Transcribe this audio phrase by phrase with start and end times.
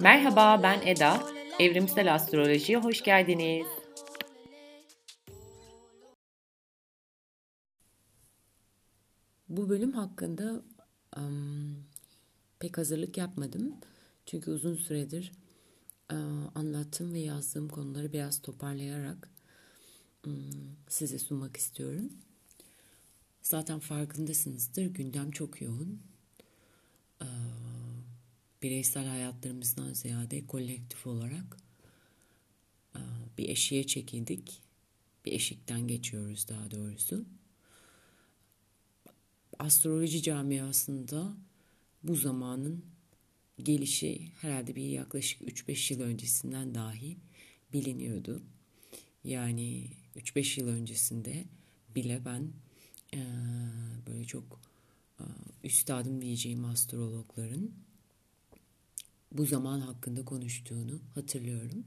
[0.00, 1.22] Merhaba ben Eda.
[1.58, 3.66] Evrimsel Astroloji'ye hoş geldiniz.
[9.48, 10.62] Bu bölüm hakkında
[11.16, 11.84] um,
[12.58, 13.76] pek hazırlık yapmadım.
[14.26, 15.32] Çünkü uzun süredir
[16.12, 16.16] uh,
[16.54, 19.37] anlattığım ve yazdığım konuları biraz toparlayarak
[20.88, 22.12] size sunmak istiyorum.
[23.42, 26.00] Zaten farkındasınızdır gündem çok yoğun.
[27.22, 27.26] Uh,
[28.62, 31.56] bireysel hayatlarımızdan ziyade kolektif olarak
[32.96, 33.00] uh,
[33.38, 34.62] bir eşiğe çekildik.
[35.24, 37.24] Bir eşikten geçiyoruz daha doğrusu
[39.58, 41.36] astroloji camiasında
[42.02, 42.84] bu zamanın
[43.62, 47.16] gelişi herhalde bir yaklaşık 3-5 yıl öncesinden dahi
[47.72, 48.42] biliniyordu.
[49.24, 51.44] Yani 3-5 yıl öncesinde
[51.94, 52.52] bile ben
[53.14, 53.20] e,
[54.06, 54.60] böyle çok
[55.20, 55.24] e,
[55.64, 57.70] üstadım diyeceğim astrologların
[59.32, 61.84] bu zaman hakkında konuştuğunu hatırlıyorum.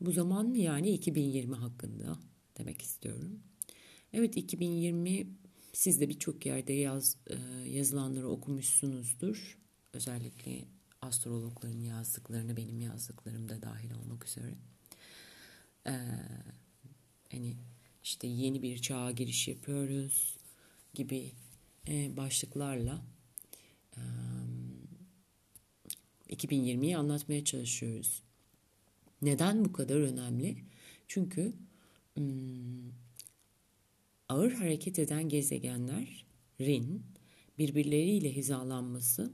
[0.00, 2.18] Bu zaman yani 2020 hakkında
[2.58, 3.40] demek istiyorum.
[4.12, 5.26] Evet 2020
[5.72, 7.16] siz de birçok yerde yaz,
[7.66, 9.58] yazılanları okumuşsunuzdur.
[9.92, 10.64] Özellikle
[11.02, 14.54] astrologların yazdıklarını benim yazdıklarım da dahil olmak üzere.
[17.32, 17.56] Hani
[18.04, 20.36] işte yeni bir çağa giriş yapıyoruz
[20.94, 21.32] gibi
[21.88, 23.02] e, başlıklarla
[23.96, 24.00] e,
[26.30, 28.22] 2020'yi anlatmaya çalışıyoruz.
[29.22, 30.56] Neden bu kadar önemli?
[31.08, 31.52] Çünkü
[32.14, 32.90] hmm,
[34.28, 37.02] ağır hareket eden gezegenlerin
[37.58, 39.32] birbirleriyle hizalanması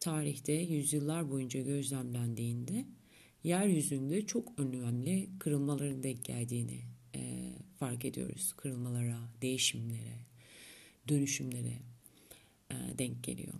[0.00, 2.84] tarihte yüzyıllar boyunca gözlemlendiğinde
[3.44, 6.80] yeryüzünde çok önemli kırılmaların denk geldiğini
[7.14, 8.52] e, fark ediyoruz.
[8.56, 10.26] Kırılmalara, değişimlere,
[11.08, 11.78] dönüşümlere
[12.70, 13.54] e, denk geliyor.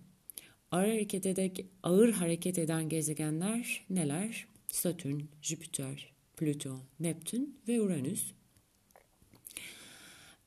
[0.71, 1.51] Ağır hareket, eden,
[1.83, 4.47] ağır hareket eden gezegenler neler?
[4.67, 8.33] Satürn, Jüpiter, Plüton, Neptün ve Uranüs.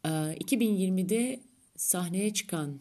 [0.03, 1.39] 2020'de
[1.75, 2.79] sahneye çıkan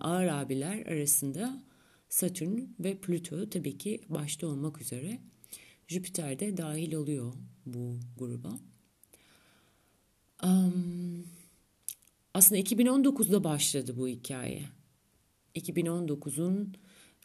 [0.00, 1.62] ağır abiler arasında
[2.08, 5.18] Satürn ve Plüto tabii ki başta olmak üzere
[5.88, 7.32] Jüpiter de dahil oluyor
[7.66, 8.58] bu gruba.
[12.34, 14.62] Aslında 2019'da başladı bu hikaye.
[15.54, 16.74] 2019'un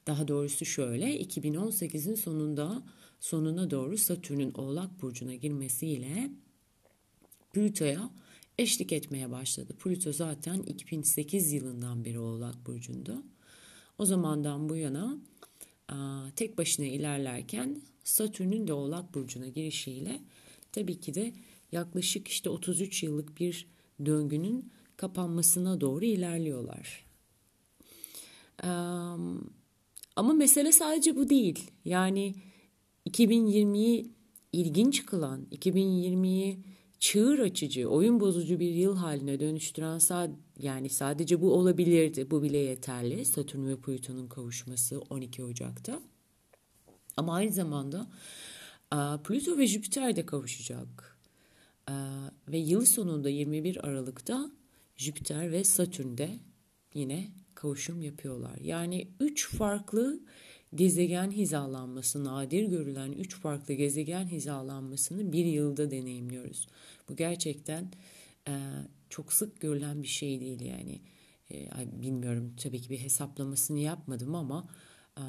[0.07, 2.83] daha doğrusu şöyle 2018'in sonunda
[3.19, 6.31] sonuna doğru Satürn'ün Oğlak burcuna girmesiyle
[7.53, 8.09] Plüto'ya
[8.57, 9.73] eşlik etmeye başladı.
[9.79, 13.23] Plüto zaten 2008 yılından beri Oğlak Burcu'nda.
[13.97, 15.17] O zamandan bu yana
[16.35, 20.19] tek başına ilerlerken Satürn'ün de Oğlak Burcu'na girişiyle
[20.71, 21.33] tabii ki de
[21.71, 23.67] yaklaşık işte 33 yıllık bir
[24.05, 27.05] döngünün kapanmasına doğru ilerliyorlar.
[30.15, 31.71] Ama mesele sadece bu değil.
[31.85, 32.35] Yani
[33.09, 34.11] 2020'yi
[34.53, 36.59] ilginç kılan, 2020'yi
[36.99, 42.31] çığır açıcı, oyun bozucu bir yıl haline dönüştüren sad yani sadece bu olabilirdi.
[42.31, 43.25] Bu bile yeterli.
[43.25, 46.01] Satürn ve Plüton'un kavuşması 12 Ocak'ta.
[47.17, 48.11] Ama aynı zamanda
[49.23, 51.10] Plüto ve Jüpiter de kavuşacak.
[52.47, 54.51] Ve yıl sonunda 21 Aralık'ta
[54.95, 56.29] Jüpiter ve Satürn de
[56.93, 58.57] yine kavuşum yapıyorlar.
[58.61, 60.19] Yani üç farklı
[60.75, 66.67] gezegen hizalanması, nadir görülen üç farklı gezegen hizalanmasını bir yılda deneyimliyoruz.
[67.09, 67.91] Bu gerçekten
[68.47, 68.53] e,
[69.09, 71.01] çok sık görülen bir şey değil yani.
[71.51, 71.69] E,
[72.01, 74.69] bilmiyorum tabii ki bir hesaplamasını yapmadım ama
[75.17, 75.23] e,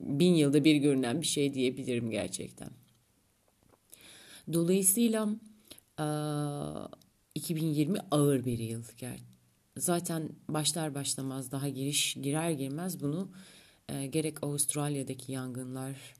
[0.00, 2.81] bin yılda bir görünen bir şey diyebilirim gerçekten.
[4.52, 5.28] Dolayısıyla
[5.98, 6.06] e,
[7.34, 8.82] 2020 ağır bir yıl
[9.76, 13.30] zaten başlar başlamaz daha giriş girer girmez bunu
[14.10, 16.14] gerek Avustralya'daki yangınlar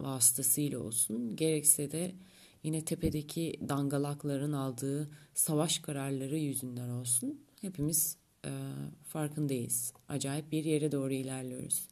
[0.00, 2.14] vasıtasıyla olsun gerekse de
[2.62, 8.16] yine tepedeki dangalakların aldığı savaş kararları yüzünden olsun hepimiz
[9.08, 9.92] farkındayız.
[10.08, 11.88] Acayip bir yere doğru ilerliyoruz.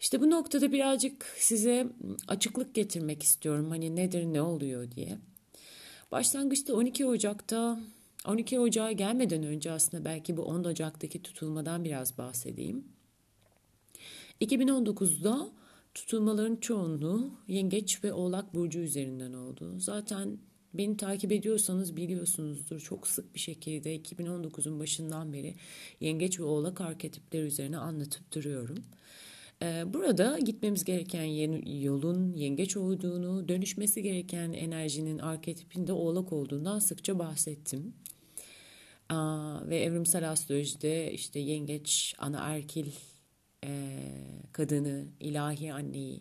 [0.00, 1.86] İşte bu noktada birazcık size
[2.28, 3.70] açıklık getirmek istiyorum.
[3.70, 5.18] Hani nedir ne oluyor diye.
[6.12, 7.80] Başlangıçta 12 Ocak'ta
[8.26, 12.84] 12 Ocağı gelmeden önce aslında belki bu 10 Ocak'taki tutulmadan biraz bahsedeyim.
[14.40, 15.48] 2019'da
[15.94, 19.74] tutulmaların çoğunluğu Yengeç ve Oğlak Burcu üzerinden oldu.
[19.78, 20.38] Zaten
[20.74, 25.54] beni takip ediyorsanız biliyorsunuzdur çok sık bir şekilde 2019'un başından beri
[26.00, 28.84] Yengeç ve Oğlak arketipleri üzerine anlatıp duruyorum.
[29.62, 31.24] Ee, burada gitmemiz gereken
[31.80, 37.94] yolun yengeç olduğunu, dönüşmesi gereken enerjinin arketipinde oğlak olduğundan sıkça bahsettim.
[39.68, 42.86] ve evrimsel astrolojide işte yengeç, ana erkil
[43.64, 43.98] e,
[44.52, 46.20] kadını, ilahi anneyi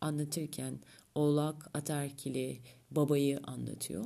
[0.00, 0.78] anlatırken
[1.14, 2.58] oğlak, ataerkili,
[2.90, 4.04] babayı anlatıyor.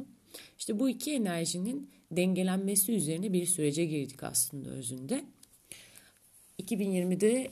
[0.59, 5.25] İşte bu iki enerjinin dengelenmesi üzerine bir sürece girdik aslında özünde.
[6.63, 7.51] 2020'de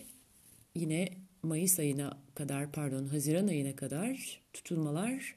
[0.76, 1.08] yine
[1.42, 5.36] Mayıs ayına kadar pardon Haziran ayına kadar tutulmalar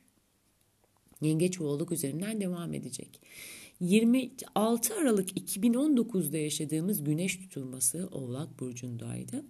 [1.21, 3.21] Yengeç ve üzerinden devam edecek.
[3.79, 9.45] 26 Aralık 2019'da yaşadığımız güneş tutulması Oğlak Burcu'ndaydı.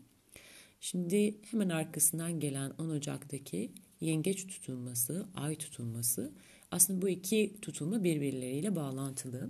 [0.82, 3.72] Şimdi hemen arkasından gelen 10 Ocak'taki
[4.02, 6.32] yengeç tutulması, ay tutulması
[6.72, 9.50] aslında bu iki tutulma birbirleriyle bağlantılı.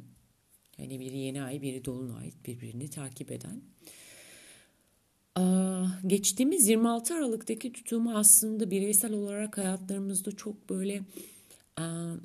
[0.78, 3.62] Yani biri yeni ay, biri dolunay birbirini takip eden.
[6.08, 11.02] Geçtiğimiz 26 Aralık'taki tutulma aslında bireysel olarak hayatlarımızda çok böyle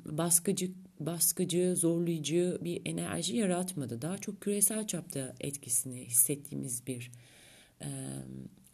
[0.05, 4.01] baskıcı, baskıcı, zorlayıcı bir enerji yaratmadı.
[4.01, 7.11] Daha çok küresel çapta etkisini hissettiğimiz bir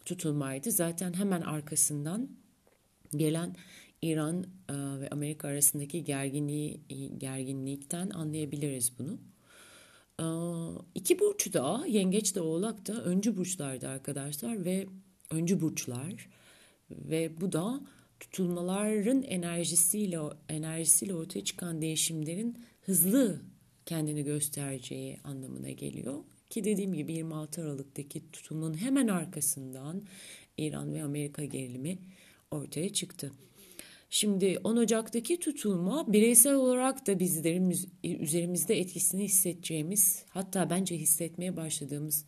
[0.06, 0.72] tutulmaydı.
[0.72, 2.30] Zaten hemen arkasından
[3.16, 3.56] gelen
[4.02, 6.82] İran ve Amerika arasındaki gerginliği
[7.18, 9.18] gerginlikten anlayabiliriz bunu.
[10.96, 14.88] İki burç da yengeç de oğlak da öncü burçlardı arkadaşlar ve
[15.32, 16.30] öncü burçlar
[16.90, 17.82] ve bu da
[18.20, 20.20] tutulmaların enerjisiyle
[20.50, 23.42] enerjisiyle ortaya çıkan değişimlerin hızlı
[23.86, 26.24] kendini göstereceği anlamına geliyor.
[26.50, 30.02] Ki dediğim gibi 26 Aralık'taki tutulmanın hemen arkasından
[30.58, 31.98] İran ve Amerika gerilimi
[32.52, 33.32] ortaya çıktı.
[34.14, 42.26] Şimdi 10 Ocak'taki tutulma bireysel olarak da bizlerin üzerimizde etkisini hissedeceğimiz hatta bence hissetmeye başladığımız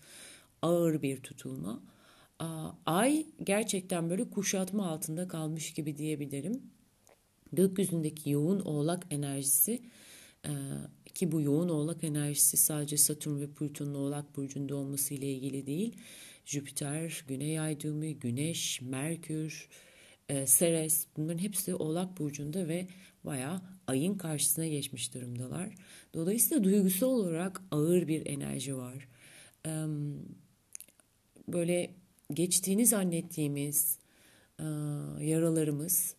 [0.62, 1.84] ağır bir tutulma.
[2.86, 6.62] Ay gerçekten böyle kuşatma altında kalmış gibi diyebilirim.
[7.54, 9.80] Gökyüzündeki yoğun oğlak enerjisi
[10.46, 10.52] e,
[11.14, 15.96] ki bu yoğun oğlak enerjisi sadece Satürn ve Plüton'un oğlak burcunda olması ile ilgili değil.
[16.46, 17.78] Jüpiter, Güney Ay
[18.20, 19.70] Güneş, Merkür,
[20.30, 22.88] e, Ceres bunların hepsi Oğlak Burcu'nda ve
[23.24, 25.76] bayağı ayın karşısına geçmiş durumdalar.
[26.14, 29.08] Dolayısıyla duygusal olarak ağır bir enerji var.
[29.66, 29.72] E,
[31.48, 31.92] böyle
[32.34, 34.00] geçtiğini zannettiğimiz
[34.60, 34.64] e,
[35.20, 36.16] yaralarımız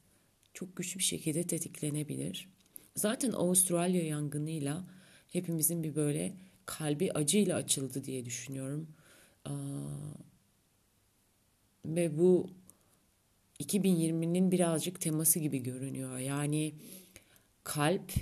[0.54, 2.48] çok güçlü bir şekilde tetiklenebilir.
[2.96, 4.84] Zaten Avustralya yangınıyla
[5.28, 6.34] hepimizin bir böyle
[6.66, 8.88] kalbi acıyla açıldı diye düşünüyorum.
[9.46, 9.50] Ee,
[11.84, 12.50] ve bu
[13.60, 16.18] 2020'nin birazcık teması gibi görünüyor.
[16.18, 16.74] Yani
[17.64, 18.12] kalp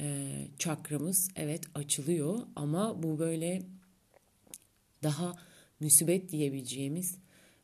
[0.00, 3.62] e, çakramız evet açılıyor ama bu böyle
[5.02, 5.36] daha
[5.80, 7.18] müsibet diyebileceğimiz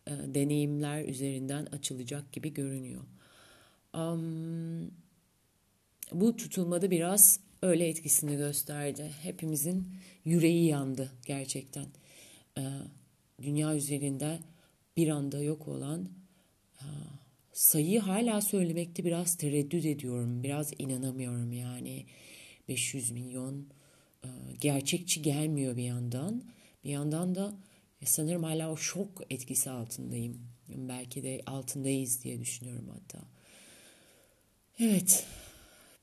[0.06, 3.02] e, deneyimler üzerinden açılacak gibi görünüyor.
[3.94, 4.90] Um,
[6.12, 9.10] bu tutulmada biraz öyle etkisini gösterdi.
[9.22, 9.88] Hepimizin
[10.24, 11.86] yüreği yandı gerçekten.
[12.58, 12.62] E,
[13.42, 14.38] dünya üzerinde
[14.96, 16.08] bir anda yok olan
[17.52, 20.42] sayıyı hala söylemekte biraz tereddüt ediyorum.
[20.42, 22.06] Biraz inanamıyorum yani.
[22.68, 23.66] 500 milyon
[24.24, 24.28] e,
[24.60, 26.42] gerçekçi gelmiyor bir yandan.
[26.84, 27.54] Bir yandan da
[28.04, 30.40] sanırım hala o şok etkisi altındayım.
[30.68, 33.24] Belki de altındayız diye düşünüyorum hatta.
[34.78, 35.26] Evet.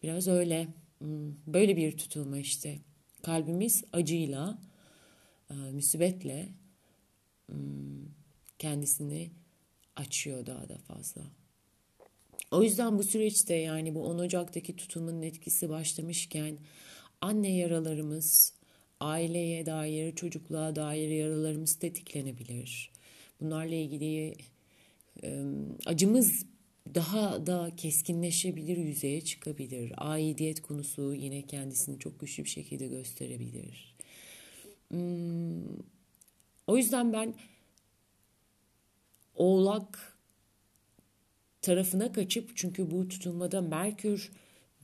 [0.04, 0.68] Biraz öyle.
[0.98, 2.80] Hmm, böyle bir tutulma işte.
[3.22, 4.60] Kalbimiz acıyla,
[5.50, 6.50] e, müsibetle
[7.48, 8.06] hmm,
[8.60, 9.32] kendisini
[9.98, 11.22] açıyor daha da fazla.
[12.52, 16.58] O yüzden bu süreçte yani bu 10 Ocak'taki tutumun etkisi başlamışken
[17.22, 18.54] anne yaralarımız,
[19.00, 22.92] aileye dair, çocukluğa dair yaralarımız tetiklenebilir.
[23.42, 24.36] Bunlarla ilgili
[25.86, 26.46] acımız
[26.96, 29.94] daha da keskinleşebilir, yüzeye çıkabilir.
[29.98, 33.96] Aidiyet konusu yine kendisini çok güçlü bir şekilde gösterebilir.
[36.68, 37.34] O yüzden ben
[39.38, 40.18] Oğlak
[41.62, 44.32] tarafına kaçıp çünkü bu tutulmada Merkür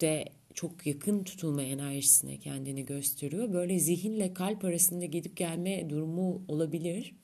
[0.01, 3.53] de çok yakın tutulma enerjisine kendini gösteriyor.
[3.53, 7.15] Böyle zihinle kalp arasında gidip gelme durumu olabilir.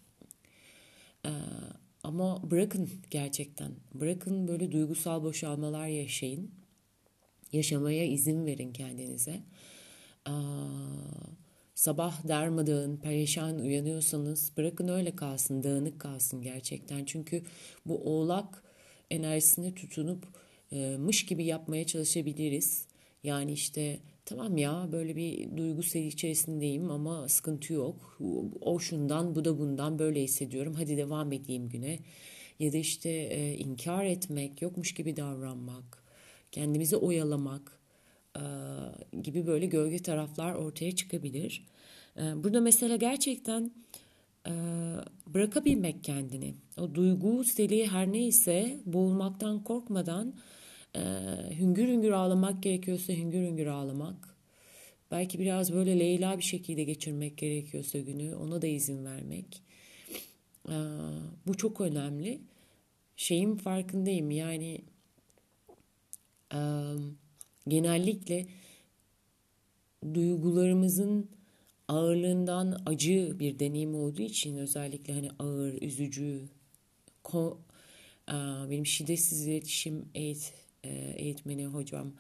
[1.26, 1.30] Ee,
[2.04, 3.72] ama bırakın gerçekten.
[3.94, 6.52] Bırakın böyle duygusal boşalmalar yaşayın.
[7.52, 9.40] Yaşamaya izin verin kendinize.
[10.28, 10.32] Ee,
[11.80, 17.06] sabah darmadağın, perişan uyanıyorsanız bırakın öyle kalsın, dağınık kalsın gerçekten.
[17.06, 17.44] Çünkü
[17.86, 18.64] bu oğlak
[19.10, 20.26] enerjisine tutunup
[20.72, 22.88] e, mış gibi yapmaya çalışabiliriz.
[23.24, 28.18] Yani işte tamam ya böyle bir duygu içerisindeyim ama sıkıntı yok.
[28.62, 30.74] O şundan bu da bundan böyle hissediyorum.
[30.74, 32.00] Hadi devam edeyim güne.
[32.60, 36.04] ya da işte e, inkar etmek, yokmuş gibi davranmak,
[36.52, 37.79] kendimizi oyalamak
[39.24, 41.66] gibi böyle gölge taraflar ortaya çıkabilir.
[42.18, 43.72] E, burada mesela gerçekten
[44.48, 44.52] e,
[45.28, 46.54] bırakabilmek kendini.
[46.78, 50.34] O duygu seli her neyse boğulmaktan korkmadan
[50.96, 51.02] e,
[51.60, 54.36] hüngür hüngür ağlamak gerekiyorsa hüngür hüngür ağlamak.
[55.12, 59.64] Belki biraz böyle Leyla bir şekilde geçirmek gerekiyorsa günü ona da izin vermek.
[60.70, 60.78] E,
[61.48, 62.42] bu çok önemli.
[63.16, 64.82] Şeyin farkındayım yani
[66.54, 66.60] e,
[67.68, 68.48] genellikle
[70.14, 71.30] duygularımızın
[71.88, 76.50] ağırlığından acı bir deneyim olduğu için özellikle hani ağır, üzücü,
[77.24, 77.60] ko,
[78.70, 80.54] benim şiddetsiz iletişim eğit,
[81.16, 82.14] eğitmeni hocam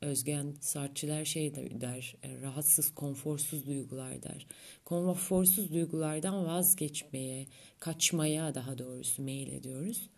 [0.00, 4.46] Özgen Sarçılar şey der, rahatsız, konforsuz duygular der.
[4.84, 7.46] Konforsuz duygulardan vazgeçmeye,
[7.78, 10.10] kaçmaya daha doğrusu meyil ediyoruz.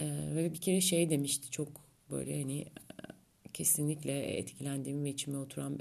[0.00, 1.68] Ve bir kere şey demişti çok
[2.10, 2.66] böyle hani
[3.54, 5.78] kesinlikle etkilendiğim ve içime oturan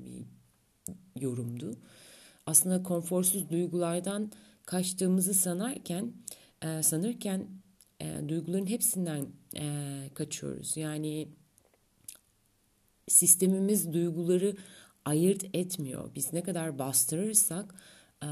[0.00, 1.76] bir yorumdu
[2.46, 4.32] aslında konforsuz duygulardan
[4.66, 6.12] kaçtığımızı sanarken
[6.80, 7.48] sanırken
[8.28, 9.26] duyguların hepsinden
[10.14, 10.76] kaçıyoruz.
[10.76, 11.28] Yani
[13.08, 14.56] sistemimiz duyguları
[15.04, 16.10] ayırt etmiyor.
[16.14, 17.74] Biz ne kadar bastırırsak
[18.22, 18.28] e,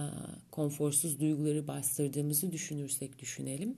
[0.51, 3.77] konforsuz duyguları bastırdığımızı düşünürsek düşünelim.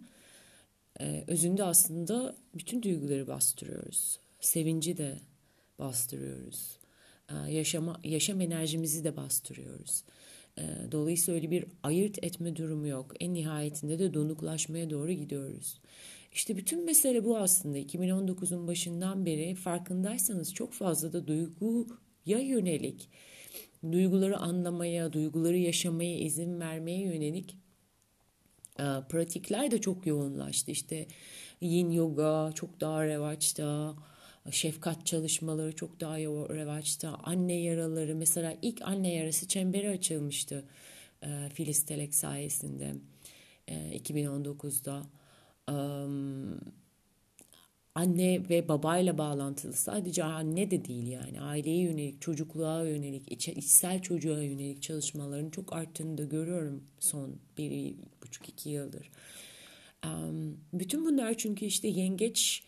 [1.26, 4.18] Özünde aslında bütün duyguları bastırıyoruz.
[4.40, 5.18] Sevinci de
[5.78, 6.78] bastırıyoruz.
[7.28, 10.04] E, yaşama, yaşam enerjimizi de bastırıyoruz.
[10.58, 10.62] Ee,
[10.92, 13.14] dolayısıyla öyle bir ayırt etme durumu yok.
[13.20, 15.80] En nihayetinde de donuklaşmaya doğru gidiyoruz.
[16.32, 17.78] İşte bütün mesele bu aslında.
[17.78, 23.08] 2019'un başından beri farkındaysanız çok fazla da duyguya yönelik,
[23.92, 27.56] duyguları anlamaya, duyguları yaşamaya izin vermeye yönelik
[28.78, 30.70] e, pratikler de çok yoğunlaştı.
[30.70, 31.06] İşte
[31.60, 33.94] yin yoga çok daha revaçta,
[34.50, 37.14] şefkat çalışmaları çok daha revaçta.
[37.22, 40.64] Anne yaraları mesela ilk anne yarası çemberi açılmıştı
[41.22, 42.94] e, Filiz Telek sayesinde
[43.68, 45.02] e, 2019'da.
[45.72, 46.60] Um,
[47.94, 54.02] anne ve babayla bağlantılı sadece anne de değil yani aileye yönelik çocukluğa yönelik iç, içsel
[54.02, 59.10] çocuğa yönelik çalışmaların çok arttığını da görüyorum son bir buçuk iki yıldır.
[60.06, 62.64] Um, bütün bunlar çünkü işte yengeç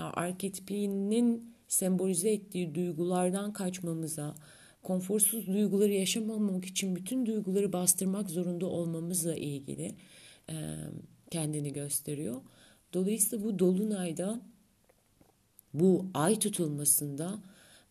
[0.00, 4.34] arketipinin sembolize ettiği duygulardan kaçmamıza,
[4.82, 9.94] konforsuz duyguları yaşamamak için bütün duyguları bastırmak zorunda olmamızla ilgili
[10.50, 10.54] e,
[11.30, 12.42] kendini gösteriyor.
[12.94, 14.40] Dolayısıyla bu dolunayda
[15.74, 17.42] bu ay tutulmasında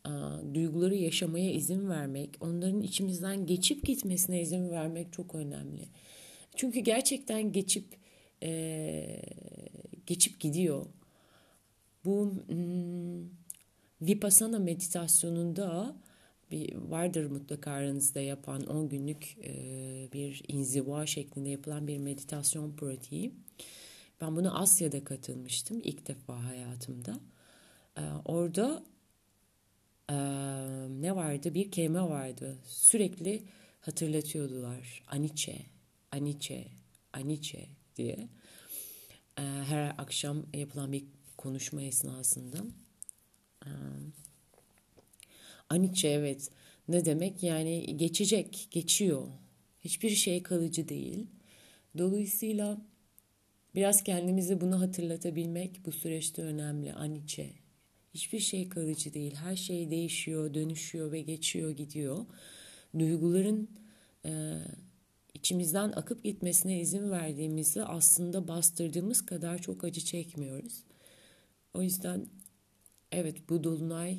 [0.06, 0.12] e,
[0.54, 5.88] duyguları yaşamaya izin vermek, onların içimizden geçip gitmesine izin vermek çok önemli.
[6.56, 7.86] Çünkü gerçekten geçip
[8.44, 9.22] e,
[10.06, 10.86] geçip gidiyor.
[12.06, 13.42] Bu hmm,
[14.02, 15.96] Vipassana meditasyonunda
[16.52, 19.54] bir vardır mutlaka aranızda yapan 10 günlük e,
[20.14, 23.32] bir inziva şeklinde yapılan bir meditasyon pratiği.
[24.22, 27.20] Ben bunu Asya'da katılmıştım ilk defa hayatımda.
[27.98, 28.84] E, orada
[30.10, 30.16] e,
[31.02, 31.54] ne vardı?
[31.54, 32.58] Bir kelime vardı.
[32.66, 33.44] Sürekli
[33.82, 35.04] hatırlatıyordular.
[35.08, 35.58] Aniçe,
[36.12, 36.68] Aniçe,
[37.14, 38.30] Aniçe diye.
[39.38, 41.06] E, her akşam yapılan bir
[41.42, 42.58] konuşma esnasında.
[45.70, 46.50] Aniçe evet
[46.88, 49.28] ne demek yani geçecek, geçiyor.
[49.82, 51.28] Hiçbir şey kalıcı değil.
[51.98, 52.82] Dolayısıyla
[53.76, 56.94] biraz kendimize bunu hatırlatabilmek bu süreçte önemli.
[56.94, 57.50] Aniçe.
[58.14, 59.36] Hiçbir şey kalıcı değil.
[59.36, 62.26] Her şey değişiyor, dönüşüyor ve geçiyor, gidiyor.
[63.00, 63.70] Duyguların
[64.26, 64.58] e,
[65.34, 70.84] içimizden akıp gitmesine izin verdiğimizde aslında bastırdığımız kadar çok acı çekmiyoruz.
[71.74, 72.26] O yüzden
[73.12, 74.18] evet bu dolunay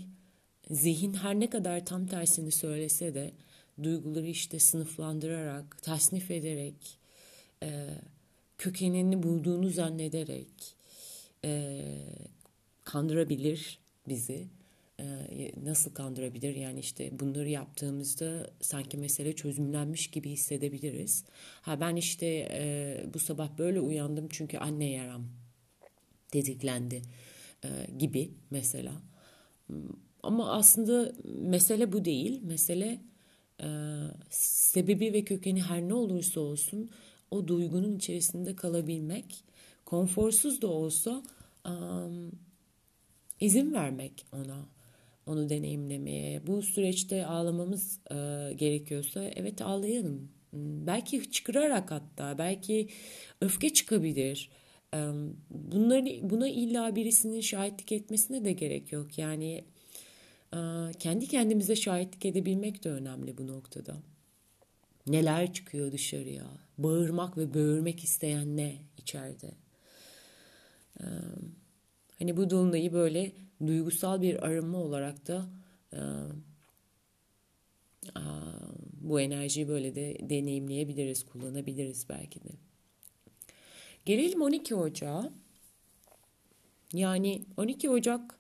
[0.71, 3.32] zihin her ne kadar tam tersini söylese de
[3.82, 6.99] duyguları işte sınıflandırarak, tasnif ederek,
[7.62, 7.88] e,
[8.59, 10.76] kökenini bulduğunu zannederek
[11.44, 11.82] e,
[12.85, 13.78] kandırabilir
[14.09, 14.47] bizi.
[15.00, 16.56] E, nasıl kandırabilir?
[16.56, 21.25] Yani işte bunları yaptığımızda sanki mesele çözümlenmiş gibi hissedebiliriz.
[21.62, 25.26] Ha ben işte e, bu sabah böyle uyandım çünkü anne yaram
[26.30, 27.02] tetiklendi e,
[27.99, 28.92] gibi mesela.
[30.23, 32.40] Ama aslında mesele bu değil.
[32.42, 33.00] Mesele
[33.62, 33.69] e,
[34.31, 36.90] sebebi ve kökeni her ne olursa olsun
[37.31, 39.45] o duygunun içerisinde kalabilmek,
[39.85, 41.23] konforsuz da olsa
[41.66, 41.73] e,
[43.40, 44.66] izin vermek ona,
[45.26, 46.47] onu deneyimlemeye.
[46.47, 48.14] Bu süreçte ağlamamız e,
[48.57, 50.28] gerekiyorsa evet ağlayalım.
[50.87, 52.88] Belki çıkırarak hatta, belki
[53.40, 54.50] öfke çıkabilir
[55.50, 59.18] Bunları, buna illa birisinin şahitlik etmesine de gerek yok.
[59.18, 59.64] Yani
[60.99, 63.96] kendi kendimize şahitlik edebilmek de önemli bu noktada.
[65.06, 66.46] Neler çıkıyor dışarıya?
[66.78, 69.50] Bağırmak ve böğürmek isteyen ne içeride?
[72.18, 73.32] Hani bu dolunayı böyle
[73.66, 75.46] duygusal bir arınma olarak da
[79.00, 82.49] bu enerjiyi böyle de deneyimleyebiliriz, kullanabiliriz belki de.
[84.04, 85.32] Gelelim 12 Ocağı.
[86.92, 88.38] Yani 12 Ocak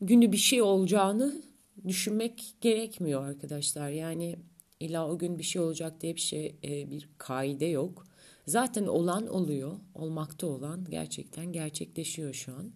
[0.00, 1.42] günü bir şey olacağını
[1.88, 3.88] düşünmek gerekmiyor arkadaşlar.
[3.88, 4.36] Yani
[4.80, 8.06] illa o gün bir şey olacak diye bir şey e, bir kaide yok.
[8.46, 9.76] Zaten olan oluyor.
[9.94, 12.72] Olmakta olan gerçekten gerçekleşiyor şu an.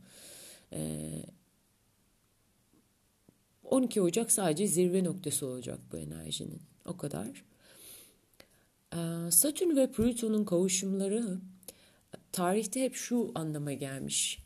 [3.65, 6.63] 12 e, Ocak sadece zirve noktası olacak bu enerjinin.
[6.85, 7.45] O kadar.
[8.93, 11.39] E, Satürn ve Plüton'un kavuşumları
[12.33, 14.43] tarihte hep şu anlama gelmiş.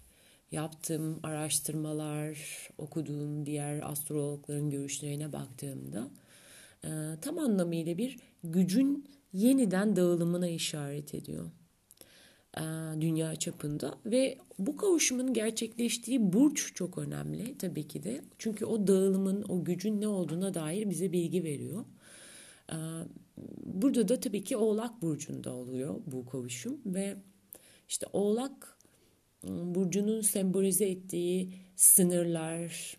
[0.50, 2.38] Yaptığım araştırmalar,
[2.78, 6.10] okuduğum diğer astrologların görüşlerine baktığımda
[6.84, 11.50] e, tam anlamıyla bir gücün yeniden dağılımına işaret ediyor
[12.56, 12.62] e,
[13.00, 18.20] dünya çapında ve bu kavuşumun gerçekleştiği burç çok önemli tabii ki de.
[18.38, 21.84] Çünkü o dağılımın, o gücün ne olduğuna dair bize bilgi veriyor.
[22.72, 22.76] E,
[23.64, 27.16] burada da tabii ki Oğlak burcunda oluyor bu kavuşum ve
[27.88, 28.78] işte Oğlak
[29.44, 32.96] ıı, burcunun sembolize ettiği sınırlar,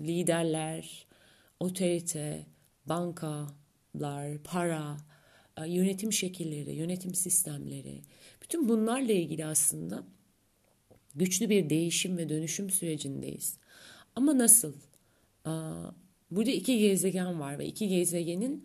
[0.00, 1.06] liderler,
[1.60, 2.46] otorite,
[2.86, 4.96] bankalar, para,
[5.60, 8.02] ıı, yönetim şekilleri, yönetim sistemleri,
[8.42, 10.04] bütün bunlarla ilgili aslında
[11.14, 13.58] güçlü bir değişim ve dönüşüm sürecindeyiz.
[14.16, 14.74] Ama nasıl?
[16.30, 18.64] Burada iki gezegen var ve iki gezegenin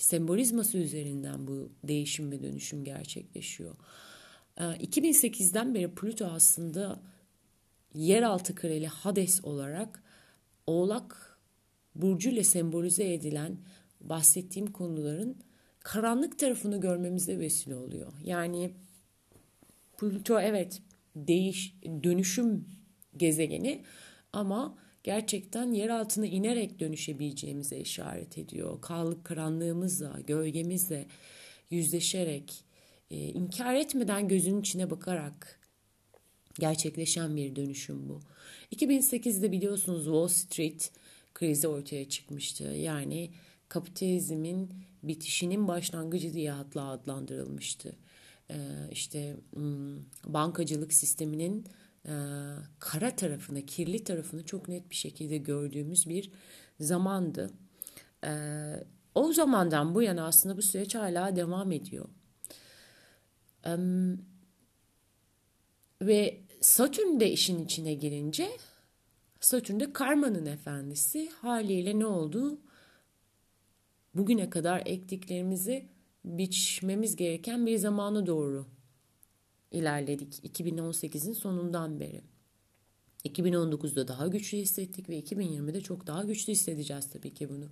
[0.00, 3.74] sembolizması üzerinden bu değişim ve dönüşüm gerçekleşiyor.
[4.56, 7.00] 2008'den beri Plüto aslında
[7.94, 10.02] yeraltı krali Hades olarak
[10.66, 11.38] Oğlak
[11.94, 13.58] burcu ile sembolize edilen
[14.00, 15.36] bahsettiğim konuların
[15.80, 18.12] karanlık tarafını görmemize vesile oluyor.
[18.24, 18.72] Yani
[19.98, 20.82] Plüto evet
[21.16, 22.68] değiş dönüşüm
[23.16, 23.84] gezegeni
[24.32, 28.80] ama gerçekten yer altına inerek dönüşebileceğimize işaret ediyor.
[28.80, 31.06] Karanlık karanlığımızla, gölgemizle
[31.70, 32.64] yüzleşerek,
[33.10, 35.60] e, inkar etmeden gözünün içine bakarak
[36.58, 38.20] gerçekleşen bir dönüşüm bu.
[38.72, 40.92] 2008'de biliyorsunuz Wall Street
[41.34, 42.64] krizi ortaya çıkmıştı.
[42.64, 43.30] Yani
[43.68, 44.70] kapitalizmin
[45.02, 47.96] bitişinin başlangıcı diye adlandırılmıştı.
[48.50, 48.54] Ee,
[48.92, 51.64] işte hmm, bankacılık sisteminin
[52.06, 52.14] e,
[52.78, 56.30] kara tarafını, kirli tarafını çok net bir şekilde gördüğümüz bir
[56.80, 57.50] zamandı.
[58.24, 58.84] Ee,
[59.14, 62.08] o zamandan bu yana aslında bu süreç hala devam ediyor.
[66.02, 68.50] Ve Satürn de işin içine girince
[69.40, 72.60] Satürn de karmanın efendisi haliyle ne oldu?
[74.14, 75.88] bugüne kadar ektiklerimizi
[76.24, 78.66] biçmemiz gereken bir zamana doğru
[79.70, 82.20] ilerledik 2018'in sonundan beri.
[83.24, 87.68] 2019'da daha güçlü hissettik ve 2020'de çok daha güçlü hissedeceğiz tabii ki bunu.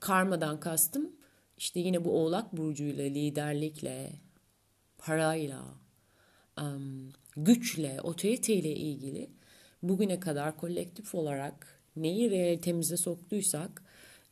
[0.00, 1.12] karmadan kastım
[1.56, 4.12] işte yine bu oğlak burcuyla, liderlikle,
[4.98, 5.64] parayla,
[7.36, 9.30] güçle, otoriteyle ilgili
[9.82, 13.82] bugüne kadar kolektif olarak neyi realitemize soktuysak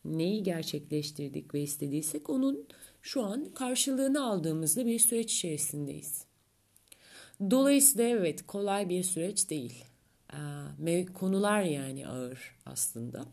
[0.04, 2.68] neyi gerçekleştirdik ve istediysek onun
[3.04, 6.24] şu an karşılığını aldığımızda bir süreç içerisindeyiz.
[7.50, 9.84] Dolayısıyla evet kolay bir süreç değil.
[11.14, 13.24] Konular yani ağır aslında.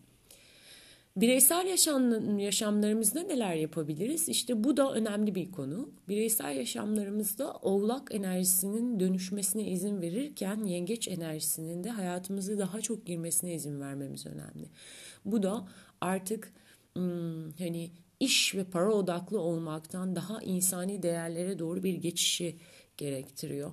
[1.15, 4.29] Bireysel yaşam, yaşamlarımızda neler yapabiliriz?
[4.29, 5.89] İşte bu da önemli bir konu.
[6.09, 13.81] Bireysel yaşamlarımızda oğlak enerjisinin dönüşmesine izin verirken yengeç enerjisinin de hayatımızı daha çok girmesine izin
[13.81, 14.69] vermemiz önemli.
[15.25, 15.67] Bu da
[16.01, 16.53] artık
[16.95, 22.57] hmm, hani iş ve para odaklı olmaktan daha insani değerlere doğru bir geçişi
[22.97, 23.71] gerektiriyor.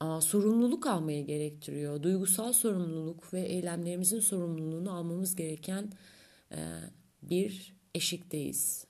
[0.00, 2.02] Aa, sorumluluk almayı gerektiriyor.
[2.02, 5.92] Duygusal sorumluluk ve eylemlerimizin sorumluluğunu almamız gereken
[6.52, 6.58] e,
[7.22, 8.86] bir eşikteyiz.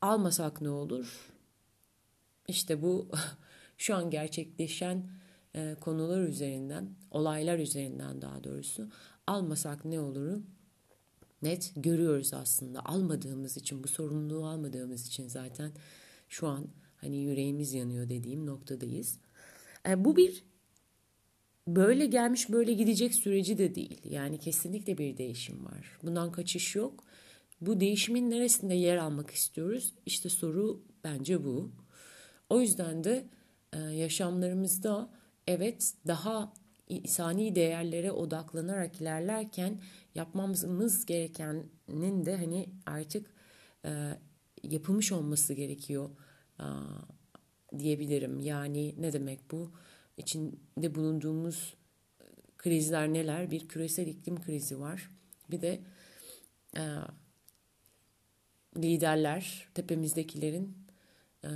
[0.00, 1.32] Almasak ne olur?
[2.48, 3.08] İşte bu
[3.78, 5.10] şu an gerçekleşen
[5.54, 8.88] e, konular üzerinden, olaylar üzerinden daha doğrusu
[9.26, 10.40] almasak ne olur?
[11.42, 12.84] Net görüyoruz aslında.
[12.84, 15.72] Almadığımız için, bu sorumluluğu almadığımız için zaten
[16.28, 19.18] şu an hani yüreğimiz yanıyor dediğim noktadayız.
[19.88, 20.44] E, bu bir
[21.68, 24.00] böyle gelmiş böyle gidecek süreci de değil.
[24.04, 25.98] Yani kesinlikle bir değişim var.
[26.02, 27.04] Bundan kaçış yok.
[27.60, 29.94] Bu değişimin neresinde yer almak istiyoruz?
[30.06, 31.70] İşte soru bence bu.
[32.48, 33.26] O yüzden de
[33.72, 35.10] e, yaşamlarımızda
[35.46, 36.52] evet daha
[36.90, 39.80] insani değerlere odaklanarak ilerlerken
[40.14, 43.34] yapmamız gerekenin de hani artık
[43.84, 44.18] e,
[44.62, 46.10] yapılmış olması gerekiyor
[46.60, 46.66] e,
[47.78, 48.40] diyebilirim.
[48.40, 49.72] Yani ne demek bu?
[50.16, 51.74] İçinde bulunduğumuz
[52.58, 53.50] krizler neler?
[53.50, 55.10] Bir küresel iklim krizi var.
[55.50, 55.80] Bir de
[56.76, 56.82] e,
[58.76, 60.76] liderler, tepemizdekilerin
[61.44, 61.50] e,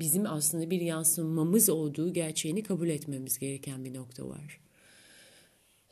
[0.00, 4.60] bizim aslında bir yansımamız olduğu gerçeğini kabul etmemiz gereken bir nokta var.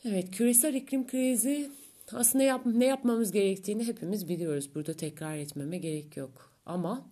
[0.04, 1.70] Evet, küresel iklim krizi
[2.12, 4.70] aslında yap, ne yapmamız gerektiğini hepimiz biliyoruz.
[4.74, 6.52] Burada tekrar etmeme gerek yok.
[6.66, 7.10] Ama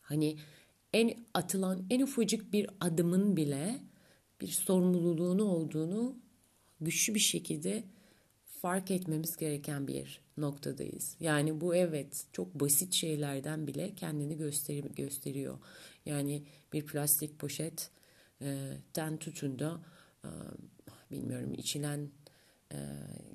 [0.00, 0.36] hani
[0.92, 3.78] en atılan en ufacık bir adımın bile
[4.40, 6.16] bir sorumluluğunu olduğunu
[6.80, 7.84] güçlü bir şekilde
[8.60, 11.16] fark etmemiz gereken bir noktadayız.
[11.20, 15.58] Yani bu evet çok basit şeylerden bile kendini göster gösteriyor.
[16.06, 16.42] Yani
[16.72, 19.80] bir plastik poşetten tutun da
[20.24, 20.30] e,
[21.10, 22.10] bilmiyorum içilen
[22.72, 22.76] e,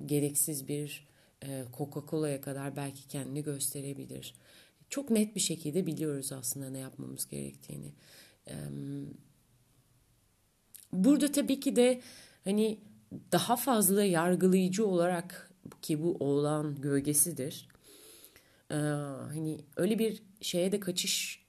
[0.06, 1.08] gereksiz bir
[1.44, 4.36] e, Coca-Cola'ya kadar belki kendini gösterebilir.
[4.90, 7.94] Çok net bir şekilde biliyoruz aslında ne yapmamız gerektiğini.
[10.94, 12.02] Burada tabii ki de
[12.44, 12.80] hani
[13.32, 17.68] daha fazla yargılayıcı olarak ki bu oğlan gölgesidir.
[18.72, 21.44] Ee, hani öyle bir şeye de kaçış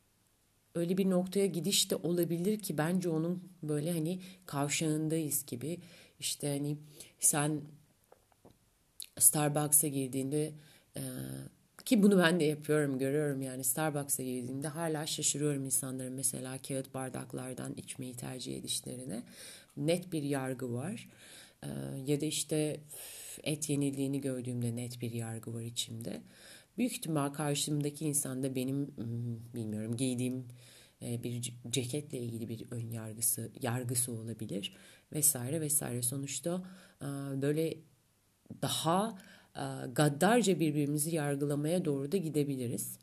[0.74, 5.78] öyle bir noktaya gidiş de olabilir ki bence onun böyle hani kavşağındayız gibi.
[6.20, 6.76] İşte hani
[7.20, 7.60] sen
[9.18, 10.52] Starbucks'a girdiğinde
[10.96, 11.02] e,
[11.84, 17.74] ki bunu ben de yapıyorum görüyorum yani Starbucks'a girdiğimde hala şaşırıyorum insanların mesela kağıt bardaklardan
[17.74, 19.22] içmeyi tercih edişlerine.
[19.76, 21.08] Net bir yargı var.
[22.06, 22.80] Ya da işte
[23.42, 26.22] et yenildiğini gördüğümde net bir yargı var içimde.
[26.78, 30.44] Büyük ihtimal karşımdaki insan da benim hmm, bilmiyorum giydiğim
[31.02, 34.76] e, bir ceketle ilgili bir ön yargısı yargısı olabilir
[35.12, 36.62] vesaire vesaire sonuçta
[37.02, 37.06] e,
[37.42, 37.74] böyle
[38.62, 39.18] daha
[39.56, 42.98] e, gaddarca birbirimizi yargılamaya doğru da gidebiliriz.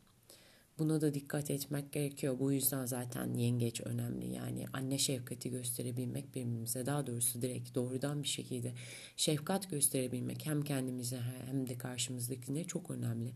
[0.81, 2.39] Buna da dikkat etmek gerekiyor.
[2.39, 4.33] Bu yüzden zaten yengeç önemli.
[4.33, 8.73] Yani anne şefkati gösterebilmek birbirimize daha doğrusu direkt doğrudan bir şekilde
[9.17, 13.31] şefkat gösterebilmek hem kendimize hem de karşımızdakine çok önemli.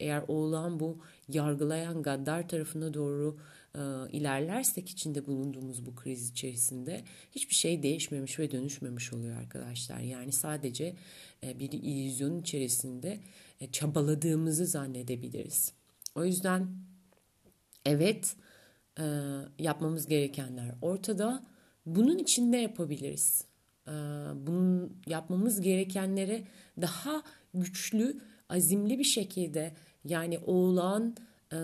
[0.00, 3.38] Eğer oğlan bu yargılayan gaddar tarafına doğru
[3.74, 3.80] e,
[4.12, 9.98] ilerlersek içinde bulunduğumuz bu kriz içerisinde hiçbir şey değişmemiş ve dönüşmemiş oluyor arkadaşlar.
[10.00, 10.96] Yani sadece
[11.44, 13.20] e, bir illüzyon içerisinde
[13.60, 15.80] e, çabaladığımızı zannedebiliriz.
[16.14, 16.89] O yüzden
[17.84, 18.36] evet
[18.98, 19.04] e,
[19.58, 21.42] yapmamız gerekenler ortada.
[21.86, 23.44] Bunun için ne yapabiliriz?
[23.86, 23.90] E,
[24.46, 26.44] bunun yapmamız gerekenlere
[26.80, 27.22] daha
[27.54, 31.16] güçlü, azimli bir şekilde yani oğlan
[31.52, 31.58] e,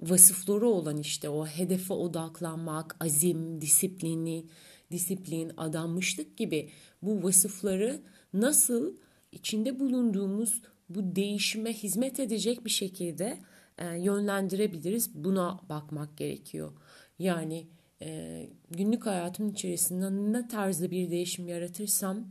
[0.00, 4.46] vasıfları olan işte o hedefe odaklanmak, azim, disiplini,
[4.90, 6.70] disiplin, adanmışlık gibi
[7.02, 8.00] bu vasıfları
[8.32, 8.96] nasıl
[9.32, 13.38] içinde bulunduğumuz bu değişime hizmet edecek bir şekilde
[13.78, 15.14] e, yönlendirebiliriz.
[15.14, 16.72] Buna bakmak gerekiyor.
[17.18, 17.66] Yani
[18.02, 22.26] e, günlük hayatım içerisinde ne tarzda bir değişim yaratırsam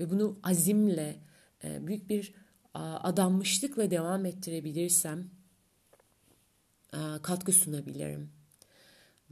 [0.00, 1.16] ve bunu azimle,
[1.64, 2.34] e, büyük bir
[2.74, 5.30] adanmışlıkla devam ettirebilirsem
[7.22, 8.30] katkı sunabilirim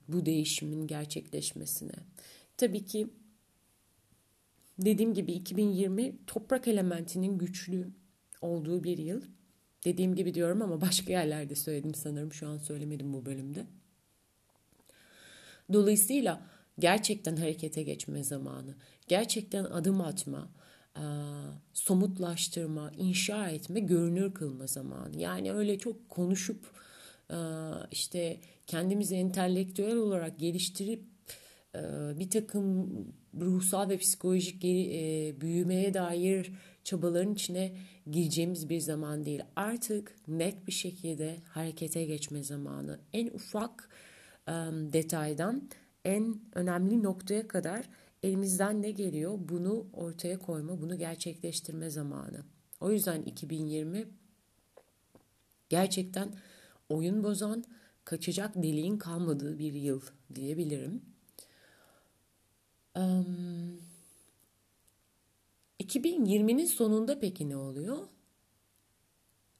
[0.08, 1.92] bu değişimin gerçekleşmesine.
[2.56, 3.08] Tabii ki
[4.78, 7.88] dediğim gibi 2020 toprak elementinin güçlü
[8.40, 9.22] olduğu bir yıl.
[9.84, 12.32] Dediğim gibi diyorum ama başka yerlerde söyledim sanırım.
[12.32, 13.66] Şu an söylemedim bu bölümde.
[15.72, 16.42] Dolayısıyla
[16.78, 18.74] gerçekten harekete geçme zamanı,
[19.08, 20.48] gerçekten adım atma,
[21.72, 25.20] somutlaştırma, inşa etme, görünür kılma zamanı.
[25.20, 26.64] Yani öyle çok konuşup
[27.90, 31.04] işte kendimizi entelektüel olarak geliştirip
[32.18, 32.88] bir takım
[33.40, 34.62] ruhsal ve psikolojik
[35.40, 36.52] büyümeye dair
[36.84, 37.76] çabaların içine
[38.10, 39.42] gireceğimiz bir zaman değil.
[39.56, 43.00] Artık net bir şekilde harekete geçme zamanı.
[43.12, 43.88] En ufak
[44.48, 45.68] um, detaydan
[46.04, 47.88] en önemli noktaya kadar
[48.22, 52.44] elimizden ne geliyor bunu ortaya koyma, bunu gerçekleştirme zamanı.
[52.80, 54.04] O yüzden 2020
[55.68, 56.34] gerçekten
[56.88, 57.64] oyun bozan,
[58.04, 60.00] kaçacak deliğin kalmadığı bir yıl
[60.34, 61.02] diyebilirim.
[62.96, 63.80] Um,
[65.84, 67.98] 2020'nin sonunda peki ne oluyor?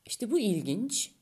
[0.07, 1.13] İşte bu ilginç.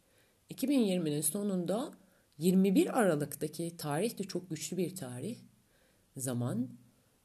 [0.50, 1.92] 2020'nin sonunda
[2.38, 5.38] 21 Aralık'taki tarih de çok güçlü bir tarih.
[6.16, 6.68] Zaman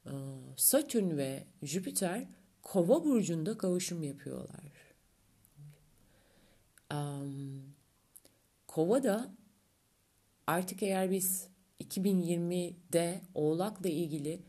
[0.05, 0.11] e,
[0.57, 2.27] Satürn ve Jüpiter
[2.61, 4.73] Kova burcunda kavuşum yapıyorlar.
[6.93, 7.63] Um,
[8.67, 9.31] Kova da
[10.47, 11.47] artık eğer biz
[11.83, 14.39] 2020'de Oğlak'la ilgili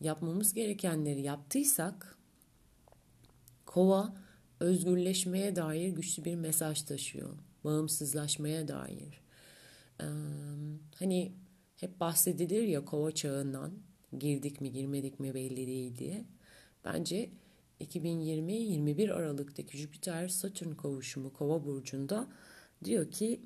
[0.00, 2.15] yapmamız gerekenleri yaptıysak
[3.76, 4.14] Kova
[4.60, 7.38] özgürleşmeye dair güçlü bir mesaj taşıyor.
[7.64, 9.20] Bağımsızlaşmaya dair.
[10.00, 10.04] Ee,
[10.98, 11.32] hani
[11.76, 13.72] hep bahsedilir ya kova çağından
[14.18, 16.24] girdik mi girmedik mi belli değil diye.
[16.84, 17.30] Bence
[17.80, 22.28] 2020-21 Aralık'taki Jüpiter-Satürn kavuşumu kova burcunda
[22.84, 23.40] diyor ki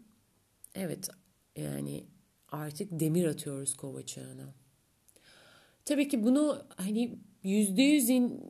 [0.75, 1.09] evet
[1.57, 2.05] yani
[2.49, 4.55] artık demir atıyoruz kova çağına.
[5.85, 8.40] Tabii ki bunu hani yüzde yüzün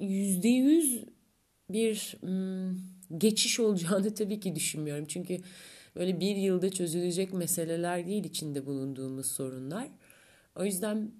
[0.00, 1.15] yüzde yüz
[1.70, 2.16] bir
[3.18, 5.04] geçiş olacağını tabii ki düşünmüyorum.
[5.08, 5.38] Çünkü
[5.96, 9.88] böyle bir yılda çözülecek meseleler değil içinde bulunduğumuz sorunlar.
[10.56, 11.10] O yüzden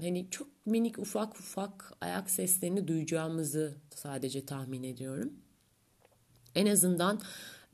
[0.00, 5.32] hani çok minik ufak ufak ayak seslerini duyacağımızı sadece tahmin ediyorum.
[6.54, 7.20] En azından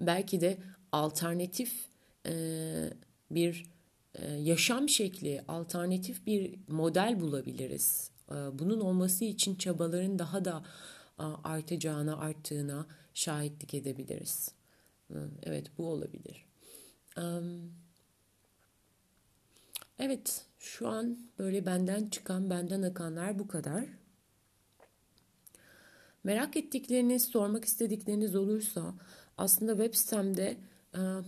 [0.00, 0.59] belki de
[0.92, 1.72] alternatif
[3.31, 3.64] bir
[4.38, 8.11] yaşam şekli, alternatif bir model bulabiliriz.
[8.53, 10.64] Bunun olması için çabaların daha da
[11.18, 14.55] artacağına, arttığına şahitlik edebiliriz.
[15.42, 16.46] Evet, bu olabilir.
[19.98, 23.85] Evet, şu an böyle benden çıkan, benden akanlar bu kadar.
[26.24, 28.94] Merak ettikleriniz, sormak istedikleriniz olursa
[29.38, 30.57] aslında web sitemde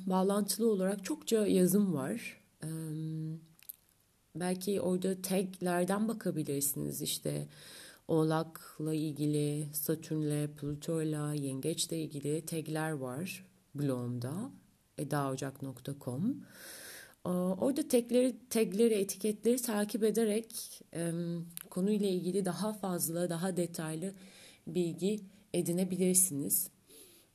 [0.07, 2.43] bağlantılı olarak çokça yazım var.
[4.35, 7.49] Belki orada taglerden bakabilirsiniz işte
[8.09, 14.51] Oğlak'la ilgili, Satürn'le, Plüto'yla, Yengeç'le ilgili tagler var blogumda
[14.99, 16.45] edaocak.com.
[17.25, 20.81] Orada tagleri, tagleri, etiketleri takip ederek
[21.71, 24.13] konuyla ilgili daha fazla, daha detaylı
[24.67, 25.21] bilgi
[25.55, 26.71] edinebilirsiniz.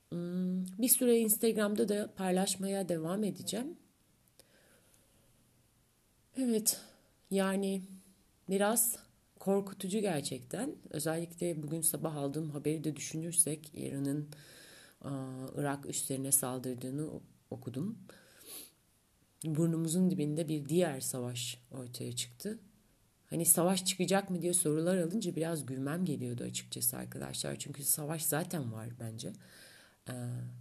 [0.10, 3.78] Hmm, bir süre Instagram'da da paylaşmaya devam edeceğim.
[6.38, 6.82] Evet,
[7.32, 7.82] yani
[8.50, 8.98] biraz
[9.42, 10.76] korkutucu gerçekten.
[10.90, 14.30] Özellikle bugün sabah aldığım haberi de düşünürsek İran'ın
[15.56, 17.10] Irak üslerine saldırdığını
[17.50, 17.98] okudum.
[19.46, 22.60] Burnumuzun dibinde bir diğer savaş ortaya çıktı.
[23.26, 27.56] Hani savaş çıkacak mı diye sorular alınca biraz gülmem geliyordu açıkçası arkadaşlar.
[27.60, 29.34] Çünkü savaş zaten var bence.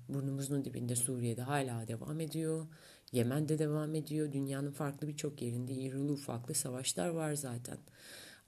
[0.08, 2.66] Burnumuzun dibinde Suriye'de hala devam ediyor.
[3.12, 4.32] Yemen'de devam ediyor.
[4.32, 7.78] Dünyanın farklı birçok yerinde irili ufaklı savaşlar var zaten.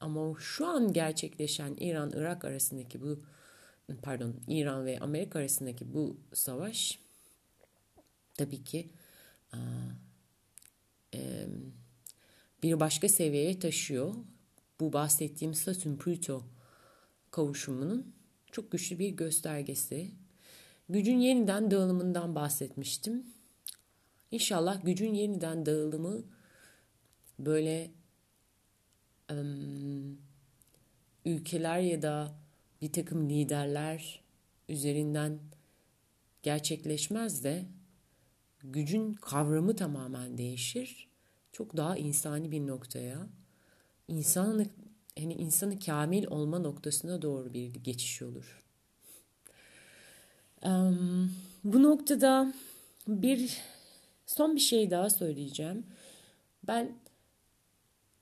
[0.03, 3.23] Ama şu an gerçekleşen İran-Irak arasındaki bu
[4.03, 6.99] pardon İran ve Amerika arasındaki bu savaş
[8.35, 8.91] tabii ki
[12.63, 14.15] bir başka seviyeye taşıyor.
[14.81, 16.43] Bu bahsettiğim Satürn-Plüto
[17.31, 18.15] kavuşumunun
[18.53, 20.11] çok güçlü bir göstergesi.
[20.89, 23.27] Gücün yeniden dağılımından bahsetmiştim.
[24.31, 26.23] İnşallah gücün yeniden dağılımı
[27.39, 27.91] böyle
[31.25, 32.35] ülkeler ya da
[32.83, 34.21] bir takım liderler
[34.69, 35.39] üzerinden
[36.43, 37.65] gerçekleşmez de
[38.65, 41.09] gücün kavramı tamamen değişir.
[41.53, 43.27] Çok daha insani bir noktaya,
[44.09, 44.67] insanı
[45.19, 48.63] hani insanı kamil olma noktasına doğru bir geçiş olur.
[51.65, 52.55] Bu noktada
[53.09, 53.59] bir
[54.27, 55.87] son bir şey daha söyleyeceğim.
[56.67, 56.99] Ben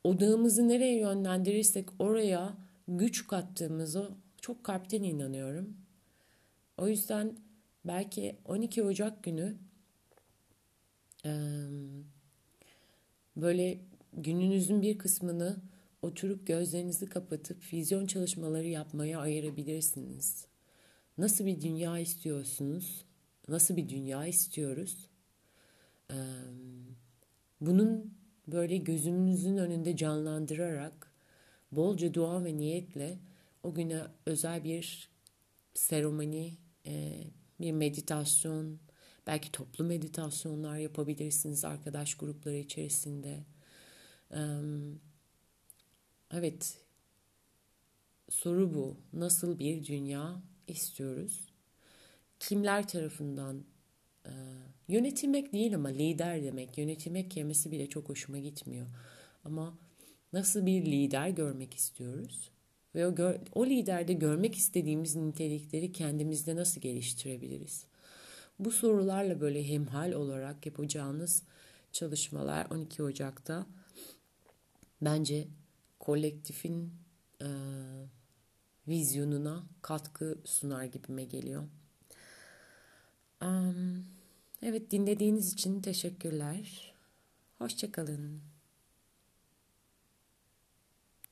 [0.04, 2.56] odağımızı nereye yönlendirirsek oraya
[2.88, 4.10] güç kattığımızı
[4.40, 5.76] çok kalpten inanıyorum.
[6.78, 7.36] O yüzden
[7.84, 9.56] belki 12 Ocak günü
[13.36, 13.78] böyle
[14.12, 15.56] gününüzün bir kısmını
[16.02, 20.46] oturup gözlerinizi kapatıp vizyon çalışmaları yapmaya ayırabilirsiniz.
[21.18, 23.04] Nasıl bir dünya istiyorsunuz?
[23.48, 25.08] Nasıl bir dünya istiyoruz?
[27.60, 28.14] Bunun
[28.52, 31.12] böyle gözümüzün önünde canlandırarak
[31.72, 33.18] bolca dua ve niyetle
[33.62, 35.10] o güne özel bir
[35.74, 36.58] seremoni,
[37.60, 38.78] bir meditasyon,
[39.26, 43.44] belki toplu meditasyonlar yapabilirsiniz arkadaş grupları içerisinde.
[46.30, 46.84] Evet,
[48.28, 48.96] soru bu.
[49.12, 51.48] Nasıl bir dünya istiyoruz?
[52.40, 53.64] Kimler tarafından
[54.88, 56.78] yönetilmek değil ama lider demek.
[56.78, 58.86] Yönetilmek kelimesi bile çok hoşuma gitmiyor.
[59.44, 59.78] Ama
[60.32, 62.50] nasıl bir lider görmek istiyoruz?
[62.94, 67.86] Ve o, gör, o liderde görmek istediğimiz nitelikleri kendimizde nasıl geliştirebiliriz?
[68.58, 71.42] Bu sorularla böyle hemhal olarak yapacağınız
[71.92, 73.66] çalışmalar 12 Ocak'ta
[75.02, 75.48] bence
[75.98, 76.92] kolektifin
[77.42, 77.48] e,
[78.88, 81.62] vizyonuna katkı sunar gibime geliyor.
[83.42, 84.06] Um,
[84.62, 86.94] evet dinlediğiniz için teşekkürler.
[87.58, 88.49] Hoşçakalın.